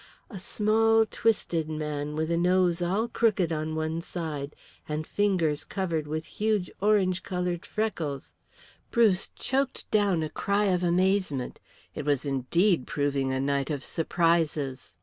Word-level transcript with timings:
A 0.31 0.39
small, 0.39 1.05
twisted 1.05 1.69
man, 1.69 2.15
with 2.15 2.31
a 2.31 2.35
nose 2.35 2.81
all 2.81 3.07
crooked 3.07 3.51
on 3.51 3.75
one 3.75 4.01
side, 4.01 4.55
and 4.89 5.05
fingers 5.05 5.63
covered 5.63 6.07
with 6.07 6.25
huge 6.41 6.71
orange 6.81 7.21
coloured 7.21 7.67
freckles! 7.67 8.33
Bruce 8.89 9.29
choked 9.35 9.85
down 9.91 10.23
a 10.23 10.29
cry 10.31 10.65
of 10.69 10.81
amazement. 10.81 11.59
It 11.93 12.03
was 12.03 12.25
indeed 12.25 12.87
proving 12.87 13.31
a 13.31 13.39
night 13.39 13.69
of 13.69 13.83
surprises. 13.83 14.97